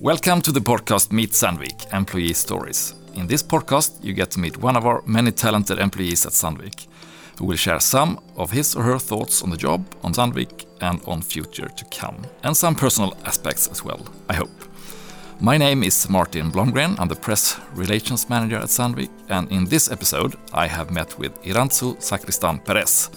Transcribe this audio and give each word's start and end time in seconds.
Welcome 0.00 0.42
to 0.42 0.50
the 0.50 0.60
podcast 0.60 1.12
Meet 1.12 1.30
Sandvik 1.30 1.92
Employee 1.92 2.32
Stories. 2.32 2.94
In 3.14 3.28
this 3.28 3.44
podcast, 3.44 4.02
you 4.02 4.12
get 4.12 4.32
to 4.32 4.40
meet 4.40 4.56
one 4.56 4.76
of 4.76 4.84
our 4.84 5.02
many 5.06 5.30
talented 5.30 5.78
employees 5.78 6.26
at 6.26 6.32
Sandvik, 6.32 6.88
who 7.38 7.44
will 7.44 7.56
share 7.56 7.78
some 7.78 8.18
of 8.36 8.50
his 8.50 8.74
or 8.74 8.82
her 8.82 8.98
thoughts 8.98 9.40
on 9.40 9.50
the 9.50 9.56
job, 9.56 9.86
on 10.02 10.12
Sandvik, 10.12 10.66
and 10.80 11.00
on 11.06 11.22
future 11.22 11.68
to 11.68 11.84
come, 11.96 12.16
and 12.42 12.56
some 12.56 12.74
personal 12.74 13.16
aspects 13.24 13.68
as 13.68 13.84
well, 13.84 14.04
I 14.28 14.34
hope. 14.34 14.50
My 15.40 15.56
name 15.56 15.84
is 15.84 16.10
Martin 16.10 16.50
Blomgren. 16.50 16.98
I'm 16.98 17.08
the 17.08 17.14
press 17.14 17.60
relations 17.72 18.28
manager 18.28 18.56
at 18.56 18.70
Sandvik, 18.70 19.10
and 19.28 19.50
in 19.52 19.64
this 19.66 19.90
episode, 19.90 20.34
I 20.52 20.66
have 20.66 20.90
met 20.90 21.16
with 21.20 21.40
Irantzu 21.44 22.02
Sacristan 22.02 22.58
Perez. 22.58 23.10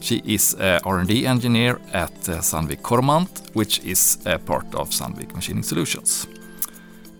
She 0.00 0.22
is 0.24 0.54
a 0.54 0.80
R&D 0.84 1.26
engineer 1.26 1.80
at 1.92 2.12
uh, 2.28 2.40
Sandvik 2.40 2.82
Coromant, 2.82 3.28
which 3.54 3.80
is 3.84 4.18
a 4.26 4.38
part 4.38 4.74
of 4.74 4.90
Sandvik 4.90 5.34
Machining 5.34 5.64
Solutions. 5.64 6.26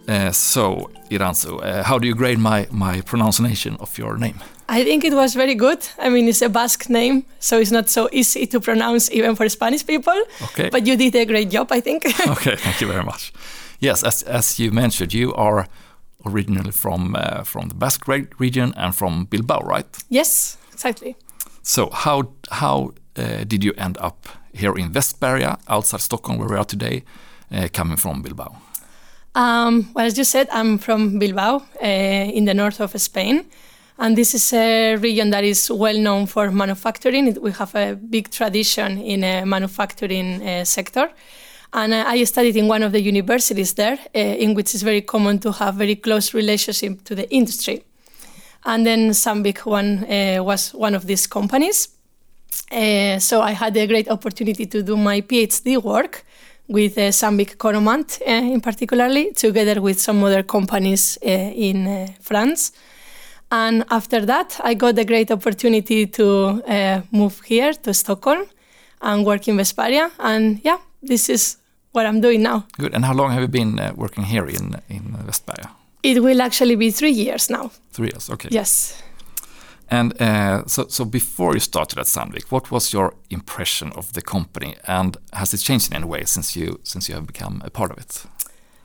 Uh, 0.08 0.30
so, 0.32 0.90
Irantzu, 1.10 1.62
uh, 1.62 1.82
how 1.82 1.98
do 1.98 2.06
you 2.06 2.14
grade 2.14 2.38
my, 2.38 2.66
my 2.70 3.00
pronunciation 3.02 3.76
of 3.80 3.98
your 3.98 4.16
name? 4.16 4.40
I 4.68 4.84
think 4.84 5.04
it 5.04 5.14
was 5.14 5.34
very 5.34 5.54
good. 5.54 5.86
I 5.98 6.08
mean, 6.08 6.28
it's 6.28 6.42
a 6.42 6.48
Basque 6.48 6.88
name, 6.88 7.24
so 7.40 7.58
it's 7.58 7.70
not 7.70 7.88
so 7.88 8.08
easy 8.12 8.46
to 8.46 8.60
pronounce 8.60 9.10
even 9.10 9.34
for 9.34 9.48
Spanish 9.48 9.86
people. 9.86 10.16
Okay. 10.42 10.68
But 10.70 10.86
you 10.86 10.96
did 10.96 11.14
a 11.16 11.24
great 11.24 11.50
job, 11.50 11.72
I 11.72 11.80
think. 11.80 12.04
okay, 12.26 12.56
thank 12.56 12.80
you 12.80 12.86
very 12.86 13.04
much. 13.04 13.32
Yes, 13.80 14.02
as, 14.02 14.22
as 14.22 14.58
you 14.58 14.70
mentioned, 14.70 15.14
you 15.14 15.34
are 15.34 15.66
originally 16.26 16.72
from 16.72 17.14
uh, 17.16 17.44
from 17.44 17.68
the 17.68 17.74
Basque 17.74 18.08
region 18.38 18.74
and 18.76 18.94
from 18.94 19.26
Bilbao, 19.26 19.60
right? 19.60 19.86
yes, 20.10 20.58
exactly. 20.72 21.16
So 21.68 21.90
how 21.92 22.32
how 22.50 22.94
uh, 23.18 23.44
did 23.46 23.62
you 23.62 23.74
end 23.76 23.98
up 24.00 24.26
here 24.54 24.72
in 24.78 24.90
Västberga, 24.90 25.58
outside 25.68 26.00
Stockholm, 26.00 26.38
where 26.38 26.48
we 26.48 26.56
are 26.56 26.64
today, 26.64 27.02
uh, 27.52 27.68
coming 27.72 27.98
from 27.98 28.22
Bilbao? 28.22 28.56
Um, 29.34 29.90
well, 29.94 30.06
as 30.06 30.16
you 30.16 30.24
said, 30.24 30.48
I'm 30.50 30.78
from 30.78 31.18
Bilbao, 31.18 31.56
uh, 31.82 32.36
in 32.36 32.46
the 32.46 32.54
north 32.54 32.80
of 32.80 32.98
Spain. 32.98 33.44
And 33.98 34.16
this 34.16 34.34
is 34.34 34.52
a 34.54 34.96
region 34.96 35.30
that 35.30 35.44
is 35.44 35.70
well 35.70 35.98
known 35.98 36.26
for 36.26 36.50
manufacturing. 36.50 37.36
We 37.38 37.52
have 37.52 37.74
a 37.74 37.96
big 37.96 38.30
tradition 38.30 38.98
in 38.98 39.22
a 39.22 39.44
manufacturing 39.44 40.64
sector. 40.64 41.10
And 41.72 41.94
I 41.94 42.24
studied 42.24 42.56
in 42.56 42.68
one 42.68 42.82
of 42.82 42.92
the 42.92 43.00
universities 43.00 43.74
there, 43.74 43.98
in 44.14 44.54
which 44.54 44.72
it's 44.74 44.84
very 44.84 45.02
common 45.02 45.38
to 45.40 45.52
have 45.52 45.74
very 45.74 45.96
close 45.96 46.32
relationship 46.32 47.04
to 47.04 47.14
the 47.14 47.28
industry. 47.30 47.82
And 48.64 48.84
then 48.84 49.10
Sandvik 49.10 49.64
one, 49.66 50.04
uh, 50.04 50.42
was 50.42 50.74
one 50.74 50.94
of 50.94 51.06
these 51.06 51.26
companies. 51.26 51.88
Uh, 52.70 53.18
so 53.18 53.40
I 53.40 53.52
had 53.52 53.76
a 53.76 53.86
great 53.86 54.10
opportunity 54.10 54.66
to 54.66 54.82
do 54.82 54.96
my 54.96 55.20
PhD 55.20 55.82
work 55.82 56.24
with 56.68 56.98
uh, 56.98 57.10
Coromant 57.56 58.20
uh, 58.20 58.30
in 58.30 58.60
particularly, 58.60 59.32
together 59.32 59.80
with 59.80 59.98
some 59.98 60.22
other 60.22 60.42
companies 60.42 61.18
uh, 61.24 61.28
in 61.28 61.86
uh, 61.86 62.06
France. 62.20 62.72
And 63.50 63.84
after 63.90 64.26
that, 64.26 64.60
I 64.62 64.74
got 64.74 64.94
the 64.96 65.04
great 65.04 65.30
opportunity 65.30 66.06
to 66.06 66.62
uh, 66.68 67.00
move 67.10 67.40
here 67.46 67.72
to 67.72 67.94
Stockholm 67.94 68.44
and 69.00 69.24
work 69.24 69.48
in 69.48 69.56
Västberga. 69.56 70.10
And 70.18 70.60
yeah, 70.62 70.78
this 71.02 71.30
is 71.30 71.56
what 71.92 72.04
I'm 72.04 72.20
doing 72.20 72.42
now. 72.42 72.66
Good. 72.78 72.94
And 72.94 73.04
how 73.06 73.14
long 73.14 73.30
have 73.30 73.40
you 73.40 73.48
been 73.48 73.80
working 73.96 74.24
here 74.24 74.46
in 74.46 74.76
in 74.88 75.16
Västberga? 75.26 75.77
It 76.02 76.22
will 76.22 76.40
actually 76.40 76.76
be 76.76 76.90
three 76.90 77.10
years 77.10 77.50
now. 77.50 77.70
Three 77.92 78.08
years. 78.12 78.30
Okay. 78.30 78.48
Yes. 78.50 79.02
And 79.90 80.20
uh, 80.20 80.66
so, 80.66 80.86
so 80.88 81.04
before 81.04 81.54
you 81.54 81.60
started 81.60 81.98
at 81.98 82.06
Sandvik, 82.06 82.50
what 82.50 82.70
was 82.70 82.92
your 82.92 83.14
impression 83.30 83.92
of 83.96 84.12
the 84.12 84.20
company, 84.20 84.76
and 84.86 85.16
has 85.32 85.54
it 85.54 85.58
changed 85.58 85.90
in 85.90 85.96
any 85.96 86.04
way 86.04 86.24
since 86.24 86.54
you 86.56 86.78
since 86.82 87.08
you 87.08 87.14
have 87.14 87.26
become 87.26 87.62
a 87.64 87.70
part 87.70 87.90
of 87.90 87.98
it? 87.98 88.26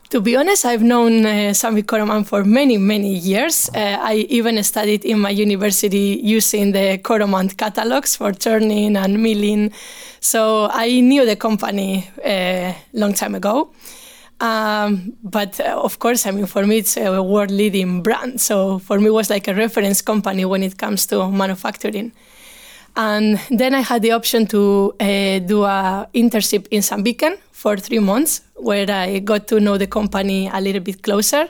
To 0.10 0.22
be 0.22 0.38
honest, 0.38 0.64
I've 0.64 0.84
known 0.84 1.26
uh, 1.26 1.54
Sandvik 1.54 1.88
Coromant 1.88 2.28
for 2.28 2.44
many, 2.44 2.78
many 2.78 3.16
years. 3.16 3.70
Uh, 3.76 3.98
I 4.00 4.28
even 4.30 4.64
studied 4.64 5.04
in 5.06 5.20
my 5.20 5.32
university 5.32 6.22
using 6.24 6.72
the 6.72 7.00
Coromant 7.00 7.58
catalogs 7.58 8.16
for 8.16 8.32
turning 8.32 8.96
and 8.96 9.22
milling. 9.24 9.74
So 10.20 10.70
I 10.72 11.02
knew 11.02 11.26
the 11.26 11.36
company 11.36 12.08
a 12.24 12.76
long 12.94 13.14
time 13.14 13.34
ago. 13.36 13.72
Um, 14.44 15.16
but 15.24 15.58
uh, 15.62 15.80
of 15.82 16.00
course, 16.00 16.26
I 16.26 16.32
mean, 16.32 16.48
for 16.48 16.68
me, 16.68 16.80
it's 16.80 16.98
a 16.98 17.24
world 17.24 17.50
leading 17.50 18.04
brand. 18.04 18.42
So 18.42 18.80
for 18.80 19.00
me, 19.00 19.08
it 19.08 19.14
was 19.14 19.30
like 19.30 19.48
a 19.48 19.56
reference 19.56 20.02
company 20.02 20.44
when 20.44 20.64
it 20.64 20.78
comes 20.78 21.08
to 21.08 21.32
manufacturing. 21.32 22.12
And 22.98 23.40
then 23.50 23.74
I 23.74 23.80
had 23.80 24.02
the 24.02 24.12
option 24.12 24.46
to 24.48 24.94
uh, 25.00 25.40
do 25.40 25.64
a 25.64 26.10
internship 26.14 26.68
in 26.72 26.82
Sandviken 26.82 27.38
for 27.52 27.78
three 27.78 28.00
months, 28.00 28.42
where 28.56 28.92
I 28.92 29.20
got 29.20 29.48
to 29.48 29.62
know 29.62 29.78
the 29.78 29.88
company 29.88 30.50
a 30.52 30.60
little 30.60 30.82
bit 30.82 31.02
closer. 31.04 31.48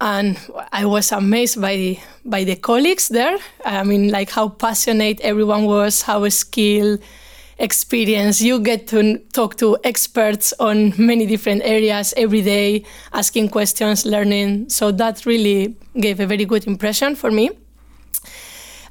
And 0.00 0.38
I 0.72 0.86
was 0.86 1.12
amazed 1.12 1.60
by 1.60 2.00
by 2.24 2.44
the 2.44 2.56
colleagues 2.56 3.08
there. 3.08 3.36
I 3.66 3.82
mean, 3.82 4.10
like 4.10 4.30
how 4.30 4.48
passionate 4.48 5.20
everyone 5.20 5.66
was, 5.66 6.02
how 6.02 6.26
skilled, 6.30 7.00
experienced. 7.58 8.40
You 8.40 8.60
get 8.60 8.86
to 8.88 9.18
talk 9.32 9.56
to 9.56 9.76
experts 9.84 10.54
on 10.58 10.94
many 10.98 11.26
different 11.26 11.62
areas 11.64 12.14
every 12.16 12.42
day, 12.42 12.84
asking 13.12 13.50
questions, 13.50 14.04
learning. 14.04 14.68
So 14.68 14.92
that 14.92 15.26
really 15.26 15.76
gave 16.00 16.20
a 16.20 16.26
very 16.26 16.44
good 16.44 16.66
impression 16.66 17.14
for 17.14 17.30
me. 17.30 17.50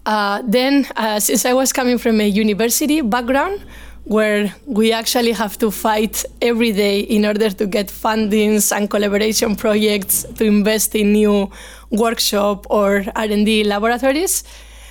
Uh, 0.06 0.42
then, 0.46 0.88
uh, 0.96 1.20
since 1.20 1.46
I 1.46 1.54
was 1.54 1.74
coming 1.74 1.98
from 1.98 2.22
a 2.22 2.28
university 2.28 3.02
background, 3.02 3.62
where 4.08 4.56
we 4.66 4.94
actually 4.94 5.34
have 5.34 5.58
to 5.58 5.70
fight 5.70 6.24
every 6.42 6.72
day 6.72 7.02
in 7.02 7.26
order 7.26 7.50
to 7.50 7.68
get 7.68 7.88
fundings 7.88 8.72
and 8.76 8.90
collaboration 8.90 9.54
projects 9.56 10.26
to 10.36 10.46
invest 10.46 10.96
in 10.96 11.12
new 11.12 11.52
workshop 11.90 12.66
or 12.70 13.04
R&D 13.18 13.66
laboratories, 13.66 14.46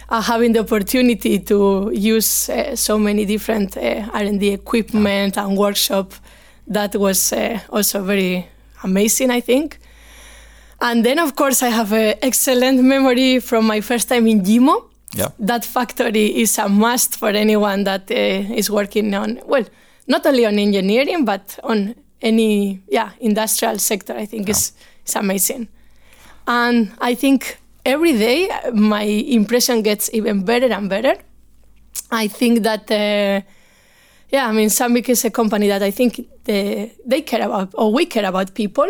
uh, 0.08 0.20
having 0.22 0.52
the 0.52 0.60
opportunity 0.60 1.38
to 1.40 1.90
use 1.92 2.48
uh, 2.48 2.76
so 2.76 2.98
many 2.98 3.24
different 3.24 3.76
uh, 3.76 4.08
R&D 4.12 4.52
equipment 4.52 5.36
and 5.36 5.56
workshop, 5.56 6.12
that 6.66 6.94
was 6.96 7.32
uh, 7.32 7.58
also 7.70 8.02
very 8.02 8.46
amazing, 8.82 9.30
I 9.30 9.40
think. 9.40 9.78
And 10.80 11.04
then, 11.04 11.18
of 11.18 11.34
course, 11.34 11.62
I 11.62 11.68
have 11.70 11.92
an 11.92 12.14
excellent 12.22 12.82
memory 12.82 13.40
from 13.40 13.66
my 13.66 13.80
first 13.80 14.08
time 14.08 14.26
in 14.26 14.42
Gimo. 14.42 14.84
Yeah. 15.14 15.28
That 15.38 15.64
factory 15.64 16.40
is 16.40 16.58
a 16.58 16.68
must 16.68 17.16
for 17.16 17.30
anyone 17.30 17.84
that 17.84 18.10
uh, 18.10 18.14
is 18.14 18.70
working 18.70 19.14
on, 19.14 19.40
well, 19.46 19.64
not 20.06 20.26
only 20.26 20.44
on 20.44 20.58
engineering, 20.58 21.24
but 21.24 21.58
on 21.64 21.94
any 22.22 22.80
yeah 22.88 23.10
industrial 23.20 23.78
sector. 23.78 24.14
I 24.14 24.26
think 24.26 24.48
is 24.48 24.72
is 25.06 25.16
amazing. 25.16 25.68
And 26.46 26.92
I 27.00 27.14
think 27.14 27.58
every 27.86 28.12
day 28.18 28.50
my 28.74 29.04
impression 29.38 29.80
gets 29.82 30.10
even 30.12 30.44
better 30.44 30.66
and 30.72 30.90
better. 30.90 31.14
I 32.10 32.28
think 32.28 32.62
that, 32.64 32.90
uh, 32.90 33.40
yeah, 34.28 34.48
I 34.48 34.52
mean, 34.52 34.68
Sandvik 34.68 35.08
is 35.08 35.24
a 35.24 35.30
company 35.30 35.68
that 35.68 35.82
I 35.82 35.92
think 35.92 36.26
they, 36.44 36.92
they 37.06 37.22
care 37.22 37.44
about, 37.46 37.70
or 37.74 37.92
we 37.92 38.06
care 38.06 38.26
about 38.26 38.54
people. 38.54 38.88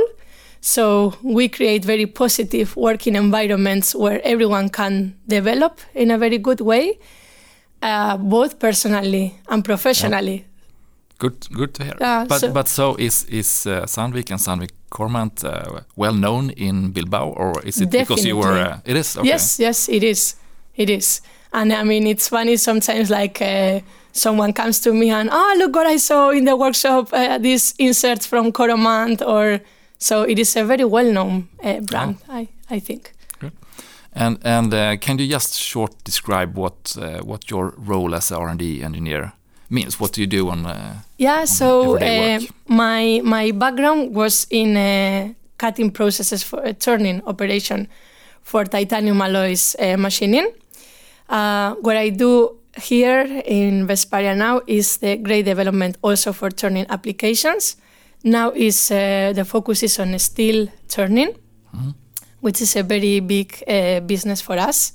So 0.61 1.15
we 1.23 1.49
create 1.49 1.85
very 1.85 2.06
positive 2.06 2.75
working 2.77 3.15
environments 3.15 3.95
where 3.95 4.21
everyone 4.25 4.71
can 4.71 5.15
develop 5.29 5.79
in 5.95 6.11
a 6.11 6.19
very 6.19 6.39
good 6.39 6.61
way, 6.61 6.99
uh, 7.83 8.17
both 8.17 8.59
personally 8.59 9.39
and 9.49 9.65
professionally. 9.65 10.47
Good, 11.19 11.49
good 11.53 11.72
to 11.75 11.84
hear. 11.84 11.94
But 12.28 12.41
so- 12.41 12.53
but 12.53 12.69
so 12.69 12.94
is 12.99 13.25
is 13.28 13.66
uh, 13.66 13.87
Sandvik 13.87 14.31
and 14.31 14.41
Sandvik 14.41 14.71
Coromant 14.91 15.44
uh, 15.44 15.81
well 15.97 16.15
known 16.15 16.50
in 16.50 16.93
Bilbao, 16.93 17.28
or 17.37 17.53
is 17.65 17.81
it 17.81 17.91
because 17.91 18.25
you 18.28 18.37
were? 18.37 18.59
Uh, 18.75 18.78
it 18.84 18.97
is. 18.97 19.16
Okay. 19.16 19.28
Yes, 19.28 19.59
yes, 19.59 19.88
it 19.88 20.03
is. 20.03 20.37
It 20.75 20.91
is. 20.91 21.22
And 21.53 21.72
I 21.72 21.84
mean, 21.84 22.06
it's 22.06 22.28
funny 22.28 22.56
sometimes, 22.56 23.09
like 23.10 23.41
uh, 23.41 23.81
someone 24.12 24.53
comes 24.53 24.81
to 24.81 24.93
me 24.93 25.10
and, 25.10 25.31
oh, 25.32 25.55
look 25.59 25.75
what 25.75 25.87
I 25.87 25.97
saw 25.99 26.31
in 26.31 26.44
the 26.44 26.55
workshop, 26.56 27.09
uh, 27.12 27.38
these 27.38 27.75
inserts 27.78 28.26
from 28.26 28.53
Coromant, 28.53 29.23
or 29.23 29.61
so 29.99 30.23
it 30.23 30.38
is 30.38 30.56
a 30.56 30.64
very 30.64 30.85
well 30.85 31.11
known 31.12 31.49
uh, 31.64 31.81
brand, 31.81 32.17
I, 32.29 32.49
I 32.70 32.81
think. 32.81 33.12
And 34.12 34.38
and 34.44 35.00
can 35.00 35.19
you 35.19 35.29
just 35.32 35.55
short 35.55 35.93
describe 36.05 36.56
what 36.58 36.96
what 37.25 37.50
your 37.50 37.75
role 37.79 38.14
as 38.14 38.32
R 38.32 38.49
and 38.49 38.58
D 38.58 38.82
engineer 38.82 39.32
means? 39.70 40.00
What 40.00 40.12
do 40.14 40.20
you 40.20 40.26
do 40.26 40.50
on? 40.50 40.67
Yeah, 41.19 41.47
so 41.47 41.97
uh, 41.97 42.41
my 42.69 43.21
my 43.25 43.51
background 43.53 44.15
was 44.15 44.47
in 44.51 44.77
uh, 44.77 45.33
cutting 45.57 45.91
processes 45.91 46.43
for 46.43 46.61
uh, 46.61 46.75
turning 46.79 47.23
operation 47.25 47.89
for 48.43 48.65
titanium 48.65 49.23
alloys 49.23 49.75
uh, 49.81 49.97
machining. 49.97 50.53
Uh, 51.29 51.75
what 51.81 51.97
I 51.97 52.11
do 52.11 52.59
here 52.77 53.43
in 53.47 53.87
Västberga 53.87 54.37
now 54.37 54.61
is 54.67 54.99
the 54.99 55.17
great 55.17 55.47
development 55.47 55.97
also 56.03 56.33
for 56.33 56.51
turning 56.51 56.87
applications. 56.91 57.77
Now 58.23 58.51
is 58.51 58.91
uh, 58.91 59.33
the 59.35 59.45
focus 59.45 59.83
is 59.83 59.99
on 59.99 60.19
steel 60.19 60.69
turning, 60.89 61.35
which 62.41 62.61
is 62.61 62.77
a 62.77 62.83
very 62.83 63.21
big 63.21 63.63
uh, 63.67 64.01
business 64.01 64.43
for 64.43 64.59
us. 64.59 64.93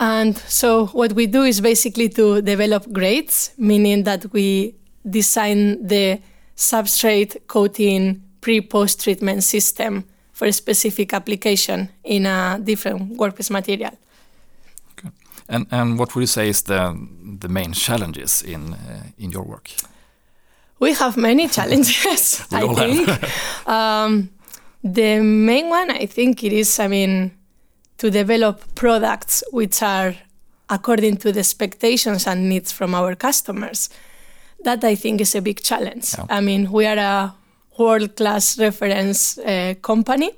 And 0.00 0.36
so 0.36 0.86
what 0.86 1.12
we 1.12 1.26
do 1.26 1.42
is 1.42 1.60
basically 1.60 2.08
to 2.10 2.42
develop 2.42 2.92
grades, 2.92 3.52
meaning 3.56 4.04
that 4.04 4.32
we 4.32 4.74
design 5.10 5.86
the 5.86 6.20
substrate 6.56 7.46
coating 7.46 8.22
pre-post 8.40 9.02
treatment 9.02 9.42
system 9.42 10.04
for 10.32 10.46
a 10.46 10.52
specific 10.52 11.12
application 11.12 11.88
in 12.04 12.26
a 12.26 12.60
different 12.62 13.16
workplace 13.16 13.50
material. 13.50 13.92
Okay. 14.92 15.10
And 15.48 15.66
and 15.70 15.98
what 15.98 16.14
would 16.14 16.22
you 16.22 16.26
say 16.26 16.48
is 16.48 16.62
the 16.62 16.96
the 17.40 17.48
main 17.48 17.72
challenges 17.72 18.42
in 18.42 18.74
uh, 18.74 19.02
in 19.18 19.32
your 19.32 19.44
work? 19.44 19.70
We 20.78 20.92
have 20.94 21.16
many 21.16 21.48
challenges. 21.56 22.46
I 22.52 22.74
think 22.74 23.08
um, 23.66 24.28
the 24.84 25.20
main 25.20 25.70
one, 25.70 25.90
I 25.90 26.06
think, 26.06 26.44
it 26.44 26.52
is. 26.52 26.78
I 26.78 26.88
mean, 26.88 27.32
to 27.96 28.10
develop 28.10 28.62
products 28.74 29.42
which 29.52 29.82
are 29.82 30.14
according 30.68 31.16
to 31.16 31.32
the 31.32 31.40
expectations 31.40 32.26
and 32.26 32.48
needs 32.48 32.72
from 32.72 32.94
our 32.94 33.14
customers. 33.14 33.90
That 34.64 34.84
I 34.84 34.96
think 34.96 35.20
is 35.20 35.34
a 35.34 35.40
big 35.40 35.62
challenge. 35.62 36.14
Yeah. 36.16 36.26
I 36.28 36.40
mean, 36.40 36.70
we 36.70 36.86
are 36.86 36.98
a 36.98 37.34
world 37.78 38.16
class 38.16 38.58
reference 38.58 39.38
uh, 39.38 39.74
company. 39.80 40.30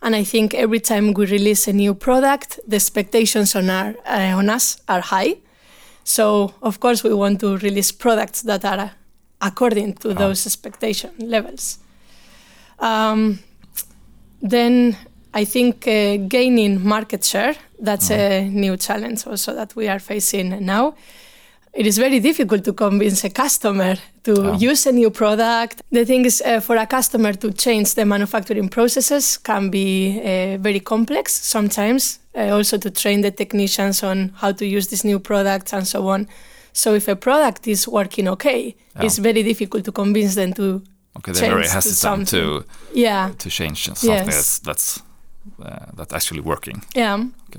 And 0.00 0.14
I 0.14 0.24
think 0.24 0.54
every 0.54 0.80
time 0.80 1.12
we 1.12 1.26
release 1.26 1.66
a 1.66 1.72
new 1.72 1.94
product, 1.94 2.60
the 2.66 2.76
expectations 2.76 3.56
on, 3.56 3.70
our, 3.70 3.94
uh, 4.06 4.36
on 4.36 4.48
us 4.48 4.80
are 4.88 5.00
high. 5.00 5.36
So, 6.04 6.54
of 6.62 6.78
course, 6.78 7.02
we 7.02 7.12
want 7.12 7.40
to 7.40 7.56
release 7.58 7.90
products 7.92 8.42
that 8.42 8.64
are 8.64 8.92
according 9.40 9.94
to 9.94 10.14
those 10.14 10.46
expectation 10.46 11.10
levels. 11.18 11.78
Um, 12.78 13.40
then 14.40 14.96
I 15.34 15.44
think 15.44 15.86
uh, 15.86 16.16
gaining 16.28 16.86
market 16.86 17.24
share, 17.24 17.56
that's 17.80 18.10
a 18.10 18.48
new 18.48 18.76
challenge 18.76 19.26
also 19.26 19.54
that 19.54 19.74
we 19.76 19.88
are 19.88 19.98
facing 19.98 20.64
now. 20.64 20.94
It 21.78 21.86
is 21.86 21.96
very 21.96 22.18
difficult 22.18 22.64
to 22.64 22.72
convince 22.72 23.22
a 23.22 23.30
customer 23.30 23.94
to 24.24 24.56
use 24.58 24.84
a 24.88 24.92
new 24.92 25.10
product. 25.10 25.80
The 25.92 26.04
thing 26.04 26.24
is, 26.24 26.42
uh, 26.44 26.58
for 26.60 26.76
a 26.76 26.86
customer 26.86 27.32
to 27.34 27.52
change 27.52 27.94
the 27.94 28.04
manufacturing 28.04 28.68
processes 28.68 29.38
can 29.38 29.70
be 29.70 30.18
uh, 30.18 30.58
very 30.58 30.80
complex 30.80 31.32
sometimes. 31.32 32.18
Uh, 32.34 32.56
also, 32.56 32.78
to 32.78 32.90
train 32.90 33.20
the 33.20 33.30
technicians 33.30 34.02
on 34.02 34.32
how 34.40 34.50
to 34.52 34.66
use 34.66 34.88
this 34.88 35.04
new 35.04 35.20
product 35.20 35.72
and 35.72 35.86
so 35.86 36.08
on. 36.08 36.26
So, 36.72 36.94
if 36.94 37.06
a 37.06 37.14
product 37.14 37.68
is 37.68 37.86
working 37.86 38.26
okay, 38.28 38.74
it's 39.00 39.18
very 39.18 39.42
difficult 39.44 39.84
to 39.84 39.92
convince 39.92 40.34
them 40.34 40.52
to 40.54 40.82
Okay, 41.18 41.32
they're 41.32 41.50
very 41.54 41.62
change 41.68 41.84
to 41.84 41.88
to 41.90 41.94
something. 41.94 42.64
yeah, 42.92 43.30
to 43.38 43.48
change 43.50 43.84
something 43.84 44.10
Yes. 44.10 44.26
that's 44.26 44.58
that's 44.58 45.02
uh, 45.62 45.86
that's 45.96 46.12
actually 46.12 46.40
working. 46.42 46.82
yeah. 46.96 47.14
Uh, 47.14 47.58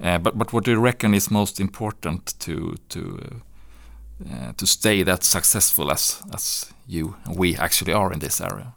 but 0.00 0.38
but 0.38 0.52
what 0.52 0.64
do 0.64 0.70
you 0.70 0.80
reckon 0.80 1.14
is 1.14 1.30
most 1.30 1.60
important 1.60 2.34
to 2.38 2.74
to 2.88 3.00
uh, 3.00 3.36
uh, 4.32 4.52
to 4.56 4.66
stay 4.66 5.02
that 5.04 5.24
successful 5.24 5.90
as 5.90 6.22
as 6.34 6.72
you 6.88 7.14
and 7.24 7.38
we 7.38 7.56
actually 7.56 7.92
are 7.94 8.12
in 8.12 8.18
this 8.18 8.40
area? 8.40 8.72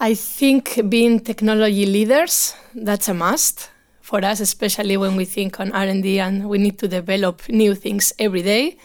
I 0.00 0.14
think 0.14 0.80
being 0.88 1.20
technology 1.20 1.86
leaders, 1.86 2.54
that's 2.74 3.08
a 3.08 3.14
must 3.14 3.70
for 4.00 4.24
us, 4.24 4.40
especially 4.40 4.96
when 4.96 5.16
we 5.16 5.24
think 5.24 5.60
on 5.60 5.72
R&D 5.72 6.20
and 6.20 6.48
we 6.48 6.58
need 6.58 6.78
to 6.78 6.88
develop 6.88 7.48
new 7.48 7.74
things 7.74 8.12
every 8.18 8.42
day. 8.42 8.76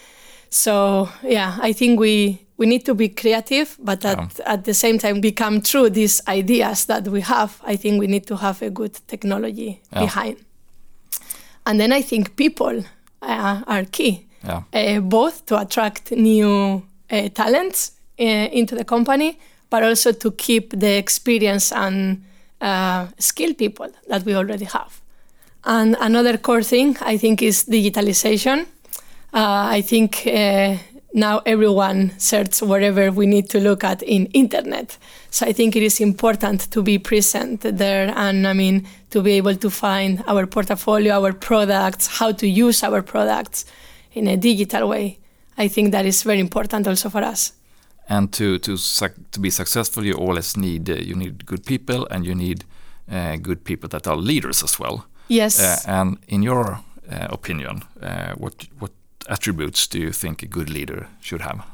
So 0.50 1.10
yeah, 1.24 1.58
I 1.62 1.74
think 1.74 2.00
we 2.00 2.40
we 2.58 2.66
need 2.66 2.86
to 2.86 2.94
be 2.94 3.10
creative, 3.10 3.78
but 3.80 4.04
at, 4.06 4.40
at 4.46 4.64
the 4.66 4.74
same 4.74 4.98
time 4.98 5.22
become 5.22 5.62
true 5.62 5.90
these 5.90 6.22
ideas 6.28 6.86
that 6.86 7.08
we 7.08 7.22
have. 7.22 7.62
I 7.64 7.78
think 7.78 8.00
we 8.00 8.08
need 8.08 8.28
to 8.28 8.36
have 8.36 8.62
a 8.62 8.70
good 8.70 9.00
technology 9.08 9.82
Yeah. 9.94 10.02
behind. 10.02 10.38
And 11.70 11.80
then 11.80 11.92
I 11.92 12.02
think 12.02 12.36
people 12.36 12.84
uh, 13.22 13.62
are 13.68 13.86
key 13.92 14.26
Yeah. 14.44 14.62
uh, 14.74 15.02
both 15.02 15.46
to 15.46 15.58
attract 15.60 16.12
new 16.12 16.82
uh, 17.12 17.30
talents 17.34 17.92
uh, 18.20 18.24
into 18.60 18.76
the 18.76 18.84
company, 18.84 19.38
but 19.70 19.84
also 19.84 20.12
to 20.12 20.32
keep 20.32 20.72
the 20.80 20.98
experience 20.98 21.72
and 21.76 22.24
uh, 22.62 23.08
skilled 23.20 23.58
people 23.58 23.88
that 24.08 24.24
we 24.26 24.34
already 24.36 24.66
have. 24.66 24.92
And 25.64 25.96
another 26.00 26.38
core 26.38 26.64
thing 26.64 26.98
I 27.02 27.18
think 27.18 27.42
is 27.42 27.66
digitalization. 27.66 28.66
Uh, 29.34 29.78
I 29.78 29.82
think 29.84 30.24
uh, 30.26 30.76
now 31.14 31.42
everyone 31.46 32.12
searches 32.18 32.62
wherever 32.62 33.12
we 33.12 33.26
need 33.26 33.50
to 33.50 33.60
look 33.60 33.84
at 33.84 34.04
in 34.04 34.28
internet. 34.28 34.98
So 35.32 35.46
I 35.46 35.54
think 35.54 35.76
it 35.76 35.84
is 35.84 36.00
important 36.00 36.72
to 36.72 36.84
be 36.84 37.00
present 37.00 37.62
there 37.62 38.14
and 38.16 38.48
I 38.48 38.54
mean 38.54 38.88
to 39.10 39.22
be 39.22 39.34
able 39.34 39.56
to 39.56 39.70
find 39.70 40.24
our 40.28 40.46
portfolio, 40.46 41.14
our 41.14 41.34
products, 41.34 42.08
how 42.20 42.32
to 42.34 42.48
use 42.48 42.84
our 42.84 43.02
products 43.02 43.66
in 44.14 44.28
a 44.28 44.38
digital 44.38 44.88
way. 44.88 45.20
I 45.58 45.68
think 45.68 45.92
that 45.92 46.06
is 46.06 46.24
very 46.24 46.40
important 46.40 46.88
also 46.88 47.10
for 47.10 47.24
us. 47.24 47.54
And 48.08 48.32
to 48.34 48.58
to 48.60 48.78
to 49.32 49.40
be 49.40 49.50
successful, 49.52 50.04
you 50.04 50.14
always 50.14 50.58
need 50.58 50.90
uh, 50.90 50.96
you 50.96 51.16
need 51.16 51.46
good 51.46 51.64
people, 51.66 52.08
and 52.10 52.26
you 52.26 52.34
need 52.34 52.66
uh, 53.12 53.36
good 53.36 53.64
people 53.64 53.88
that 53.90 54.08
are 54.08 54.18
leaders 54.18 54.64
as 54.64 54.80
well. 54.80 55.06
Yes. 55.28 55.60
Uh, 55.60 55.78
and 55.88 56.18
in 56.28 56.42
your 56.42 56.80
uh, 57.12 57.28
opinion, 57.30 57.84
uh, 58.02 58.34
what 58.38 58.68
what 58.80 58.92
attributes 59.28 59.88
do 59.88 60.00
you 60.00 60.12
think 60.12 60.44
a 60.44 60.48
good 60.48 60.70
leader 60.70 61.08
should 61.22 61.42
have? 61.42 61.66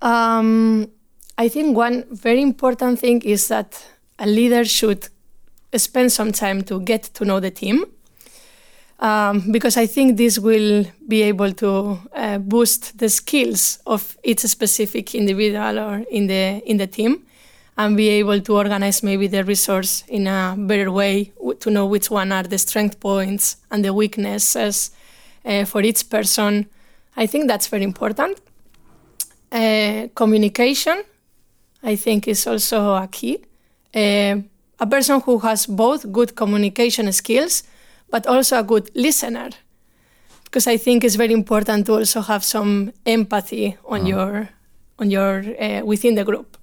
Um, 0.00 0.88
I 1.36 1.48
think 1.48 1.76
one 1.76 2.04
very 2.10 2.42
important 2.42 2.98
thing 3.00 3.22
is 3.22 3.48
that 3.48 3.84
a 4.18 4.26
leader 4.26 4.64
should 4.64 5.08
spend 5.76 6.12
some 6.12 6.32
time 6.32 6.62
to 6.62 6.80
get 6.80 7.04
to 7.14 7.24
know 7.24 7.40
the 7.40 7.50
team. 7.50 7.84
Um, 9.00 9.52
because 9.52 9.76
I 9.76 9.86
think 9.86 10.16
this 10.16 10.40
will 10.40 10.84
be 11.06 11.22
able 11.22 11.52
to 11.52 12.00
uh, 12.12 12.38
boost 12.38 12.98
the 12.98 13.08
skills 13.08 13.78
of 13.86 14.16
each 14.24 14.40
specific 14.40 15.14
individual 15.14 15.78
or 15.78 16.04
in 16.10 16.26
the 16.26 16.60
in 16.66 16.78
the 16.78 16.88
team, 16.88 17.24
and 17.76 17.96
be 17.96 18.08
able 18.08 18.40
to 18.40 18.56
organize 18.56 19.04
maybe 19.04 19.28
the 19.28 19.44
resource 19.44 20.02
in 20.08 20.26
a 20.26 20.56
better 20.58 20.90
way 20.90 21.32
to 21.60 21.70
know 21.70 21.86
which 21.86 22.10
one 22.10 22.32
are 22.32 22.42
the 22.42 22.58
strength 22.58 22.98
points 22.98 23.58
and 23.70 23.84
the 23.84 23.94
weaknesses 23.94 24.90
uh, 25.44 25.64
for 25.64 25.82
each 25.82 26.08
person. 26.08 26.66
I 27.16 27.26
think 27.26 27.48
that's 27.48 27.68
very 27.68 27.84
important. 27.84 28.40
Uh, 29.50 30.08
communication, 30.14 31.02
I 31.82 31.96
think, 31.96 32.28
is 32.28 32.46
also 32.46 32.94
a 32.94 33.08
key. 33.08 33.38
Uh, 33.94 34.42
a 34.80 34.86
person 34.86 35.20
who 35.20 35.38
has 35.38 35.66
both 35.66 36.12
good 36.12 36.36
communication 36.36 37.12
skills, 37.12 37.64
but 38.10 38.26
also 38.26 38.58
a 38.58 38.62
good 38.62 38.90
listener, 38.94 39.50
because 40.44 40.66
I 40.66 40.76
think 40.76 41.04
it's 41.04 41.16
very 41.16 41.32
important 41.32 41.86
to 41.86 41.94
also 41.94 42.20
have 42.20 42.44
some 42.44 42.92
empathy 43.04 43.76
on 43.84 44.06
your 44.06 44.48
on 44.98 45.10
your 45.10 45.44
uh, 45.60 45.84
within 45.84 46.14
the 46.14 46.24
group. 46.24 46.56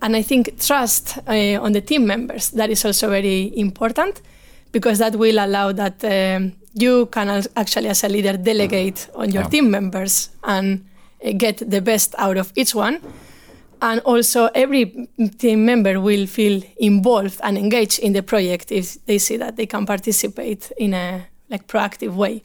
And 0.00 0.14
I 0.16 0.22
think 0.22 0.60
trust 0.60 1.18
uh, 1.26 1.58
on 1.60 1.72
the 1.72 1.80
team 1.80 2.06
members 2.06 2.50
that 2.50 2.70
is 2.70 2.84
also 2.84 3.08
very 3.08 3.52
important, 3.56 4.20
because 4.72 4.98
that 4.98 5.16
will 5.16 5.38
allow 5.38 5.72
that 5.72 6.04
um, 6.04 6.52
you 6.82 7.06
can 7.06 7.28
actually, 7.56 7.88
as 7.88 8.04
a 8.04 8.08
leader, 8.08 8.36
delegate 8.36 9.08
on 9.14 9.30
your 9.30 9.42
Yeah. 9.42 9.50
team 9.50 9.70
members 9.70 10.30
and 10.42 10.84
uh, 11.24 11.32
get 11.36 11.70
the 11.70 11.80
best 11.80 12.14
out 12.18 12.36
of 12.36 12.52
each 12.54 12.74
one. 12.74 13.00
And 13.80 14.00
also, 14.04 14.48
every 14.54 15.08
team 15.38 15.64
member 15.64 16.00
will 16.00 16.26
feel 16.26 16.62
involved 16.76 17.40
and 17.42 17.56
engaged 17.56 18.00
in 18.00 18.12
the 18.12 18.22
project 18.22 18.72
if 18.72 18.96
they 19.06 19.18
see 19.18 19.38
that 19.38 19.54
they 19.56 19.66
can 19.66 19.86
participate 19.86 20.72
in 20.76 20.94
a 20.94 21.26
like 21.50 21.66
proactive 21.66 22.14
way. 22.14 22.42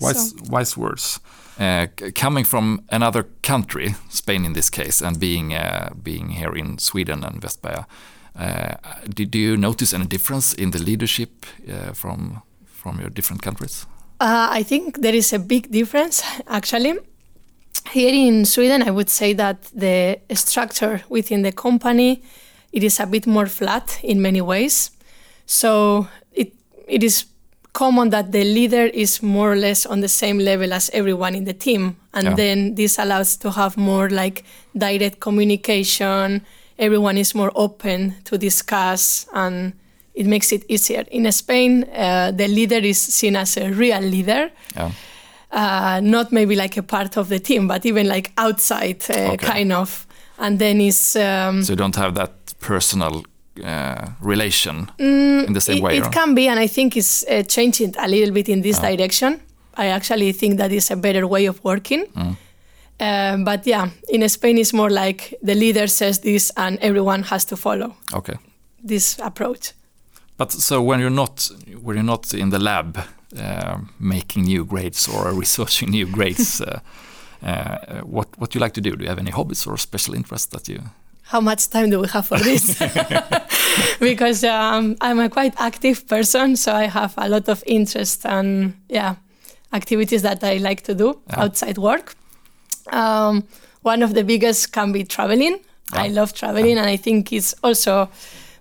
Wise, 0.00 0.34
wise 0.50 0.76
words. 0.76 1.20
Uh, 1.58 1.86
coming 2.14 2.44
from 2.44 2.80
another 2.90 3.26
country, 3.42 3.94
Spain 4.10 4.44
in 4.44 4.52
this 4.54 4.68
case, 4.70 5.00
and 5.00 5.18
being 5.20 5.54
uh, 5.54 5.88
being 6.02 6.30
here 6.30 6.58
in 6.58 6.78
Sweden 6.78 7.24
and 7.24 7.40
Västberga, 7.40 7.84
uh, 8.38 8.74
do, 9.14 9.24
do 9.24 9.38
you 9.38 9.56
notice 9.56 9.94
any 9.96 10.06
difference 10.06 10.52
in 10.52 10.70
the 10.72 10.78
leadership 10.78 11.46
uh, 11.68 11.92
from 11.94 12.42
from 12.84 13.00
your 13.00 13.10
different 13.10 13.42
countries? 13.42 13.86
Uh, 14.20 14.48
I 14.60 14.62
think 14.62 15.00
there 15.00 15.14
is 15.16 15.32
a 15.32 15.38
big 15.38 15.70
difference 15.70 16.22
actually. 16.46 16.94
Here 17.90 18.14
in 18.28 18.44
Sweden, 18.44 18.82
I 18.82 18.90
would 18.90 19.10
say 19.10 19.34
that 19.34 19.56
the 19.74 20.18
structure 20.34 21.00
within 21.08 21.42
the 21.42 21.52
company 21.52 22.22
it 22.72 22.82
is 22.82 23.00
a 23.00 23.06
bit 23.06 23.26
more 23.26 23.46
flat 23.46 24.00
in 24.02 24.20
many 24.20 24.40
ways. 24.40 24.90
So 25.46 26.06
it 26.32 26.52
it 26.88 27.02
is 27.02 27.26
common 27.72 28.10
that 28.10 28.30
the 28.32 28.44
leader 28.44 28.86
is 28.92 29.22
more 29.22 29.52
or 29.52 29.56
less 29.56 29.86
on 29.86 30.00
the 30.00 30.08
same 30.08 30.38
level 30.44 30.72
as 30.72 30.90
everyone 30.92 31.34
in 31.38 31.44
the 31.44 31.54
team, 31.54 31.96
and 32.12 32.24
Yeah. 32.26 32.36
then 32.36 32.74
this 32.74 32.98
allows 32.98 33.36
to 33.38 33.50
have 33.50 33.76
more 33.76 34.08
like 34.10 34.42
direct 34.76 35.18
communication. 35.20 36.40
Everyone 36.78 37.20
is 37.20 37.34
more 37.34 37.50
open 37.54 38.14
to 38.24 38.38
discuss 38.38 39.26
and 39.32 39.72
it 40.14 40.26
makes 40.26 40.52
it 40.52 40.64
easier. 40.68 41.04
In 41.10 41.30
Spain, 41.32 41.84
uh, 41.84 42.30
the 42.36 42.48
leader 42.48 42.78
is 42.78 42.98
seen 43.00 43.36
as 43.36 43.56
a 43.56 43.70
real 43.70 44.00
leader, 44.00 44.50
Yeah. 44.76 44.90
uh, 45.52 46.00
not 46.02 46.32
maybe 46.32 46.54
like 46.56 46.76
a 46.76 46.82
part 46.82 47.16
of 47.16 47.28
the 47.28 47.38
team, 47.38 47.66
but 47.68 47.84
even 47.86 48.06
like 48.08 48.30
outside, 48.36 49.02
uh, 49.10 49.32
Okay. 49.32 49.36
kind 49.52 49.72
of. 49.72 50.06
And 50.38 50.58
then 50.58 50.80
is 50.80 51.16
um, 51.16 51.62
So 51.62 51.72
you 51.72 51.76
don't 51.76 51.96
have 51.96 52.14
that 52.14 52.30
personal 52.60 53.22
uh, 53.64 54.06
relation 54.20 54.90
in 54.98 55.52
the 55.52 55.60
same 55.60 55.76
it, 55.78 55.82
way. 55.82 55.96
it 55.96 56.04
or- 56.06 56.10
can 56.10 56.34
be, 56.34 56.48
and 56.48 56.58
I 56.58 56.66
think 56.68 56.96
it's 56.96 57.24
uh, 57.28 57.42
changing 57.46 57.94
a 57.98 58.08
little 58.08 58.32
bit 58.34 58.48
in 58.48 58.62
this 58.62 58.78
direction. 58.80 59.40
I 59.76 59.86
actually 59.88 60.32
think 60.32 60.58
that 60.58 60.72
is 60.72 60.90
a 60.90 60.96
better 60.96 61.26
way 61.26 61.46
of 61.48 61.62
working. 61.64 62.06
Uh, 63.00 63.36
but 63.44 63.66
yeah, 63.66 63.88
in 64.08 64.28
Spain, 64.28 64.58
it's 64.58 64.72
more 64.72 64.90
like 64.90 65.34
the 65.42 65.54
leader 65.54 65.86
says 65.88 66.20
this 66.20 66.52
and 66.56 66.78
everyone 66.80 67.22
has 67.24 67.44
to 67.46 67.56
follow 67.56 67.94
Okay. 68.12 68.34
this 68.88 69.18
approach. 69.18 69.72
But 70.36 70.52
so 70.52 70.82
when 70.82 71.00
you're 71.00 71.10
not 71.10 71.50
when 71.82 71.96
you're 71.96 72.04
not 72.04 72.34
in 72.34 72.50
the 72.50 72.58
lab 72.58 72.98
uh, 73.38 73.78
making 74.00 74.44
new 74.44 74.64
grades 74.64 75.08
or 75.08 75.32
researching 75.32 75.90
new 75.90 76.06
grades, 76.06 76.60
uh, 76.60 76.80
uh, 77.42 78.00
what 78.00 78.28
what 78.38 78.50
do 78.50 78.58
you 78.58 78.64
like 78.64 78.74
to 78.74 78.80
do? 78.80 78.96
Do 78.96 79.02
you 79.04 79.08
have 79.08 79.20
any 79.20 79.30
hobbies 79.30 79.66
or 79.66 79.78
special 79.78 80.14
interests 80.14 80.48
that 80.48 80.68
you? 80.68 80.80
How 81.22 81.40
much 81.40 81.68
time 81.68 81.90
do 81.90 82.00
we 82.00 82.08
have 82.08 82.26
for 82.26 82.38
this? 82.38 82.78
because 84.00 84.44
um, 84.44 84.96
I'm 85.00 85.20
a 85.20 85.28
quite 85.28 85.54
active 85.58 86.06
person, 86.06 86.56
so 86.56 86.72
I 86.72 86.86
have 86.86 87.14
a 87.16 87.28
lot 87.28 87.48
of 87.48 87.62
interest 87.66 88.26
and 88.26 88.74
yeah, 88.88 89.14
activities 89.72 90.22
that 90.22 90.44
I 90.44 90.58
like 90.58 90.82
to 90.82 90.94
do 90.94 91.20
Yeah. 91.30 91.44
outside 91.44 91.78
work. 91.78 92.14
Um, 92.92 93.44
one 93.82 94.02
of 94.04 94.12
the 94.14 94.22
biggest 94.24 94.72
can 94.72 94.92
be 94.92 95.04
traveling. 95.04 95.60
I 95.92 96.08
love 96.08 96.32
traveling, 96.32 96.78
and 96.78 96.88
I 96.88 96.96
think 96.98 97.32
it's 97.32 97.54
also 97.62 98.08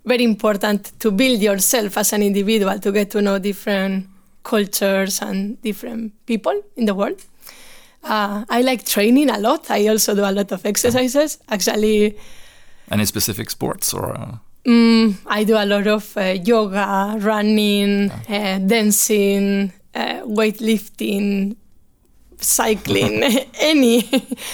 very 0.05 0.23
important 0.23 0.91
to 0.99 1.11
build 1.11 1.41
yourself 1.41 1.97
as 1.97 2.13
an 2.13 2.21
individual 2.23 2.79
to 2.79 2.91
get 2.91 3.11
to 3.11 3.21
know 3.21 3.39
different 3.39 4.07
cultures 4.43 5.21
and 5.21 5.61
different 5.61 6.13
people 6.25 6.61
in 6.75 6.85
the 6.85 6.93
world. 6.93 7.21
Uh, 8.03 8.43
I 8.49 8.61
like 8.61 8.85
training 8.85 9.29
a 9.29 9.39
lot. 9.39 9.71
I 9.71 9.87
also 9.87 10.13
do 10.13 10.21
a 10.25 10.31
lot 10.31 10.51
of 10.51 10.65
exercises. 10.65 11.39
Actually, 11.49 12.17
Any 12.91 13.05
specific 13.05 13.49
sports 13.49 13.93
or? 13.93 14.11
Uh, 14.17 14.37
Mm, 14.65 15.15
I 15.25 15.43
do 15.43 15.57
a 15.57 15.65
lot 15.65 15.87
of 15.87 16.15
uh, 16.15 16.21
yoga, 16.41 17.17
running, 17.19 18.09
uh, 18.09 18.59
dancing, 18.59 19.73
uh, 19.93 20.21
weightlifting, 20.23 21.57
cycling, 22.39 23.23
any 23.59 24.09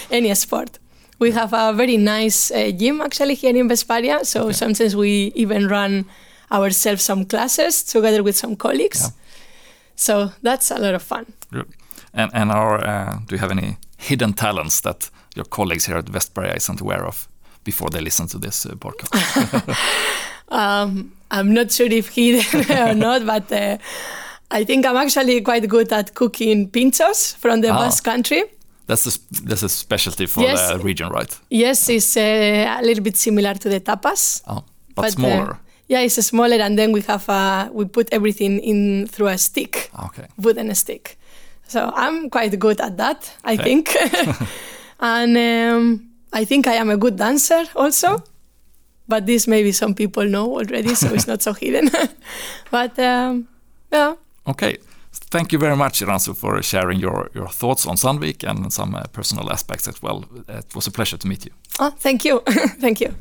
any 0.10 0.34
sport. 0.34 0.80
We 1.20 1.32
have 1.32 1.54
a 1.54 1.74
very 1.74 1.98
nice 1.98 2.52
uh, 2.52 2.72
gym 2.80 3.02
actually 3.02 3.36
here 3.36 3.56
in 3.60 3.68
Västberga, 3.70 4.26
so 4.26 4.40
Okay. 4.44 4.54
sometimes 4.54 4.96
we 4.96 5.32
even 5.36 5.68
run 5.68 6.06
ourselves 6.52 7.04
some 7.04 7.26
classes 7.26 7.84
together 7.84 8.24
with 8.24 8.36
some 8.38 8.56
colleagues. 8.56 9.02
Yeah. 9.02 9.10
So 9.96 10.32
that's 10.44 10.72
a 10.72 10.78
lot 10.78 10.96
of 10.96 11.04
fun. 11.04 11.26
Good. 11.52 11.68
And 12.14 12.32
and 12.34 12.52
are 12.52 12.78
uh, 12.88 13.20
do 13.28 13.36
you 13.36 13.40
have 13.42 13.52
any 13.52 13.78
hidden 13.98 14.34
talents 14.34 14.82
that 14.82 15.10
your 15.36 15.46
colleagues 15.50 15.86
here 15.88 15.98
at 16.00 16.06
Västberga 16.12 16.56
isn't 16.56 16.82
aware 16.82 17.06
of 17.08 17.28
before 17.64 17.90
they 17.92 18.02
listen 18.02 18.28
to 18.28 18.40
this 18.40 18.66
uh, 18.66 18.76
podcast? 18.76 19.12
Um, 20.52 21.12
I'm 21.30 21.54
not 21.54 21.72
sure 21.72 21.86
if 21.92 22.10
hidden 22.10 22.66
or 22.90 22.96
not, 22.96 23.24
but 23.26 23.52
uh, 23.52 23.78
I 24.50 24.64
think 24.66 24.86
I'm 24.86 24.98
actually 24.98 25.42
quite 25.42 25.68
good 25.70 25.94
at 25.94 26.16
cooking 26.16 26.70
pinchos 26.72 27.36
from 27.38 27.62
the 27.62 27.70
Ah. 27.70 27.78
Basque 27.78 28.04
country. 28.04 28.44
That's 28.90 29.06
a 29.08 29.12
that's 29.48 29.64
a 29.64 29.70
specialty 29.70 30.26
for 30.26 30.42
Yes. 30.42 30.72
the 30.72 30.80
region, 30.80 31.10
right? 31.10 31.40
Yes, 31.50 31.90
it's 31.90 32.18
uh, 32.18 32.80
a 32.80 32.82
little 32.82 33.04
bit 33.04 33.18
similar 33.18 33.54
to 33.54 33.70
the 33.70 33.80
tapas. 33.80 34.42
Oh, 34.48 34.64
but, 34.96 35.06
uh, 35.06 35.10
smaller. 35.12 35.58
yeah, 35.88 36.02
it's 36.06 36.16
smaller, 36.26 36.58
and 36.66 36.76
then 36.78 36.92
we 36.92 37.02
have 37.02 37.30
a, 37.30 37.70
we 37.72 37.86
put 37.86 38.08
everything 38.12 38.60
in 38.60 39.08
through 39.08 39.28
a 39.30 39.38
stick, 39.38 39.92
okay. 40.06 40.26
wooden 40.38 40.74
stick. 40.76 41.18
So 41.68 41.92
I'm 41.96 42.30
quite 42.30 42.58
good 42.60 42.82
at 42.82 42.98
that, 42.98 43.32
I 43.44 43.54
Okay. 43.54 43.64
think. 43.64 43.96
and 45.00 45.38
um, 45.38 46.10
I 46.34 46.46
think 46.46 46.66
I 46.68 46.74
am 46.82 46.90
a 46.90 46.98
good 46.98 47.16
dancer 47.16 47.64
also. 47.76 48.24
But 49.08 49.26
this 49.26 49.48
maybe 49.48 49.72
some 49.72 49.94
people 49.94 50.26
know 50.26 50.46
already, 50.58 50.96
so 50.96 51.14
it's 51.14 51.28
not 51.28 51.42
so 51.42 51.54
hidden. 51.54 51.90
but 52.72 52.98
um, 53.00 53.48
yeah, 53.92 54.14
Okay. 54.46 54.78
Thank 55.12 55.52
you 55.52 55.60
very 55.60 55.76
much, 55.76 56.02
Irantzu, 56.02 56.36
for 56.36 56.62
sharing 56.62 57.00
your, 57.00 57.30
your 57.34 57.48
thoughts 57.48 57.86
on 57.88 57.96
Sandvik 57.98 58.44
and 58.44 58.72
some 58.72 58.96
personal 59.12 59.52
aspects 59.52 59.88
as 59.88 60.02
well. 60.02 60.26
It 60.48 60.76
was 60.76 60.88
a 60.88 60.92
pleasure 60.92 61.18
to 61.18 61.28
meet 61.28 61.46
you. 61.46 61.52
oh, 61.80 61.92
thank 61.92 62.26
you, 62.26 62.42
thank 62.82 63.02
you. 63.02 63.14